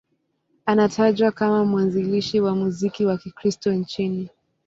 [0.65, 4.29] Anatajwa kama mwanzilishi wa muziki wa Kikristo nchini.